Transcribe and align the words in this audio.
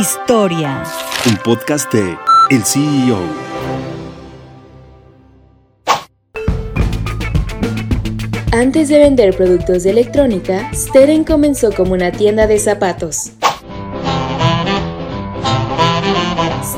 Historia. 0.00 0.84
Un 1.26 1.36
podcast 1.38 1.92
de 1.92 2.16
El 2.50 2.64
CEO. 2.64 3.18
Antes 8.52 8.90
de 8.90 9.00
vender 9.00 9.36
productos 9.36 9.82
de 9.82 9.90
electrónica, 9.90 10.70
Steren 10.72 11.24
comenzó 11.24 11.72
como 11.72 11.94
una 11.94 12.12
tienda 12.12 12.46
de 12.46 12.60
zapatos. 12.60 13.32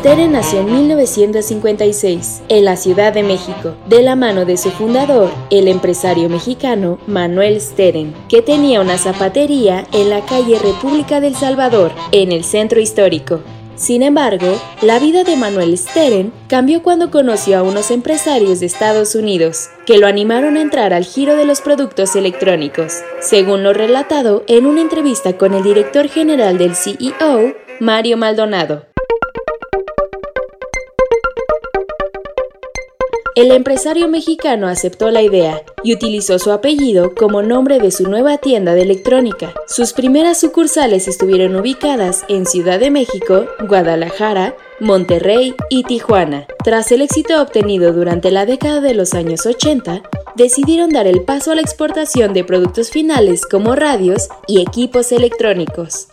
Steren 0.00 0.32
nació 0.32 0.60
en 0.60 0.72
1956 0.72 2.40
en 2.48 2.64
la 2.64 2.76
Ciudad 2.76 3.12
de 3.12 3.22
México, 3.22 3.74
de 3.86 4.00
la 4.00 4.16
mano 4.16 4.46
de 4.46 4.56
su 4.56 4.70
fundador, 4.70 5.30
el 5.50 5.68
empresario 5.68 6.30
mexicano 6.30 6.98
Manuel 7.06 7.60
Steren, 7.60 8.14
que 8.30 8.40
tenía 8.40 8.80
una 8.80 8.96
zapatería 8.96 9.86
en 9.92 10.08
la 10.08 10.24
calle 10.24 10.58
República 10.58 11.20
del 11.20 11.34
Salvador, 11.34 11.92
en 12.12 12.32
el 12.32 12.44
centro 12.44 12.80
histórico. 12.80 13.42
Sin 13.76 14.02
embargo, 14.02 14.58
la 14.80 14.98
vida 14.98 15.22
de 15.22 15.36
Manuel 15.36 15.76
Steren 15.76 16.32
cambió 16.48 16.82
cuando 16.82 17.10
conoció 17.10 17.58
a 17.58 17.62
unos 17.62 17.90
empresarios 17.90 18.60
de 18.60 18.66
Estados 18.66 19.14
Unidos, 19.14 19.68
que 19.84 19.98
lo 19.98 20.06
animaron 20.06 20.56
a 20.56 20.62
entrar 20.62 20.94
al 20.94 21.04
giro 21.04 21.36
de 21.36 21.44
los 21.44 21.60
productos 21.60 22.16
electrónicos, 22.16 23.02
según 23.20 23.62
lo 23.62 23.74
relatado 23.74 24.44
en 24.46 24.64
una 24.64 24.80
entrevista 24.80 25.36
con 25.36 25.52
el 25.52 25.62
director 25.62 26.08
general 26.08 26.56
del 26.56 26.74
CEO, 26.74 27.52
Mario 27.80 28.16
Maldonado. 28.16 28.89
El 33.40 33.52
empresario 33.52 34.06
mexicano 34.06 34.68
aceptó 34.68 35.10
la 35.10 35.22
idea 35.22 35.62
y 35.82 35.94
utilizó 35.94 36.38
su 36.38 36.52
apellido 36.52 37.14
como 37.14 37.40
nombre 37.40 37.78
de 37.78 37.90
su 37.90 38.06
nueva 38.06 38.36
tienda 38.36 38.74
de 38.74 38.82
electrónica. 38.82 39.54
Sus 39.66 39.94
primeras 39.94 40.38
sucursales 40.38 41.08
estuvieron 41.08 41.56
ubicadas 41.56 42.26
en 42.28 42.44
Ciudad 42.44 42.78
de 42.78 42.90
México, 42.90 43.46
Guadalajara, 43.66 44.56
Monterrey 44.78 45.54
y 45.70 45.84
Tijuana. 45.84 46.46
Tras 46.62 46.92
el 46.92 47.00
éxito 47.00 47.40
obtenido 47.40 47.94
durante 47.94 48.30
la 48.30 48.44
década 48.44 48.82
de 48.82 48.92
los 48.92 49.14
años 49.14 49.46
80, 49.46 50.02
decidieron 50.36 50.90
dar 50.90 51.06
el 51.06 51.22
paso 51.22 51.52
a 51.52 51.54
la 51.54 51.62
exportación 51.62 52.34
de 52.34 52.44
productos 52.44 52.90
finales 52.90 53.46
como 53.46 53.74
radios 53.74 54.28
y 54.48 54.60
equipos 54.60 55.12
electrónicos. 55.12 56.08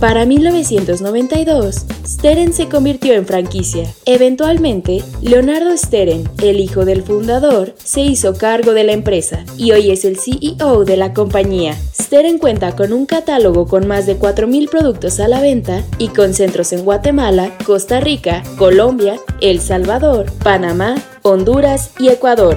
Para 0.00 0.24
1992, 0.24 1.84
Steren 2.06 2.54
se 2.54 2.70
convirtió 2.70 3.12
en 3.12 3.26
franquicia. 3.26 3.92
Eventualmente, 4.06 5.04
Leonardo 5.20 5.76
Steren, 5.76 6.26
el 6.42 6.58
hijo 6.58 6.86
del 6.86 7.02
fundador, 7.02 7.74
se 7.84 8.00
hizo 8.00 8.32
cargo 8.34 8.72
de 8.72 8.84
la 8.84 8.92
empresa 8.92 9.44
y 9.58 9.72
hoy 9.72 9.90
es 9.90 10.06
el 10.06 10.18
CEO 10.18 10.86
de 10.86 10.96
la 10.96 11.12
compañía. 11.12 11.76
Steren 11.92 12.38
cuenta 12.38 12.74
con 12.74 12.94
un 12.94 13.04
catálogo 13.04 13.66
con 13.66 13.86
más 13.86 14.06
de 14.06 14.18
4.000 14.18 14.70
productos 14.70 15.20
a 15.20 15.28
la 15.28 15.42
venta 15.42 15.84
y 15.98 16.08
con 16.08 16.32
centros 16.32 16.72
en 16.72 16.82
Guatemala, 16.82 17.58
Costa 17.66 18.00
Rica, 18.00 18.42
Colombia, 18.56 19.20
El 19.42 19.60
Salvador, 19.60 20.32
Panamá, 20.42 20.94
Honduras 21.22 21.90
y 21.98 22.08
Ecuador. 22.08 22.56